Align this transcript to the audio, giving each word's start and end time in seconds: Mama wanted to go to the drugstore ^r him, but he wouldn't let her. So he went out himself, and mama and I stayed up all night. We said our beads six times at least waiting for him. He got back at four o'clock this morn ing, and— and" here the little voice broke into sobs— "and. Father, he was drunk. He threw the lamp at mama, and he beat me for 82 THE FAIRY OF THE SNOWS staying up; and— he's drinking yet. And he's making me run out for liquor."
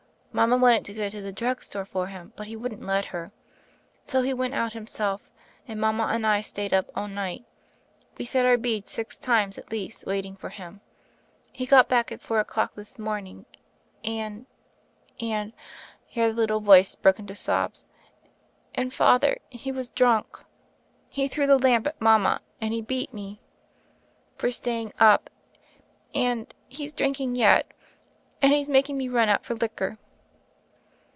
Mama 0.33 0.55
wanted 0.55 0.85
to 0.85 0.93
go 0.93 1.09
to 1.09 1.19
the 1.21 1.33
drugstore 1.33 1.85
^r 1.87 2.09
him, 2.09 2.31
but 2.37 2.47
he 2.47 2.55
wouldn't 2.55 2.85
let 2.87 3.03
her. 3.07 3.33
So 4.05 4.21
he 4.21 4.33
went 4.33 4.53
out 4.53 4.71
himself, 4.71 5.29
and 5.67 5.77
mama 5.77 6.05
and 6.05 6.25
I 6.25 6.39
stayed 6.39 6.73
up 6.73 6.89
all 6.95 7.09
night. 7.09 7.43
We 8.17 8.23
said 8.23 8.45
our 8.45 8.55
beads 8.55 8.93
six 8.93 9.17
times 9.17 9.57
at 9.57 9.71
least 9.73 10.05
waiting 10.07 10.37
for 10.37 10.47
him. 10.47 10.79
He 11.51 11.65
got 11.65 11.89
back 11.89 12.13
at 12.13 12.21
four 12.21 12.39
o'clock 12.39 12.75
this 12.75 12.97
morn 12.97 13.27
ing, 13.27 13.45
and— 14.05 14.45
and" 15.19 15.51
here 16.07 16.29
the 16.29 16.33
little 16.33 16.61
voice 16.61 16.95
broke 16.95 17.19
into 17.19 17.35
sobs— 17.35 17.85
"and. 18.73 18.93
Father, 18.93 19.37
he 19.49 19.69
was 19.69 19.89
drunk. 19.89 20.39
He 21.09 21.27
threw 21.27 21.45
the 21.45 21.59
lamp 21.59 21.87
at 21.87 21.99
mama, 21.99 22.39
and 22.61 22.73
he 22.73 22.81
beat 22.81 23.13
me 23.13 23.41
for 24.37 24.47
82 24.47 24.59
THE 24.61 24.63
FAIRY 24.63 24.81
OF 24.81 24.85
THE 24.85 24.87
SNOWS 24.87 24.95
staying 24.95 25.09
up; 25.09 25.29
and— 26.15 26.55
he's 26.69 26.93
drinking 26.93 27.35
yet. 27.35 27.69
And 28.41 28.53
he's 28.53 28.69
making 28.69 28.97
me 28.97 29.09
run 29.09 29.27
out 29.27 29.43
for 29.43 29.55
liquor." 29.55 29.97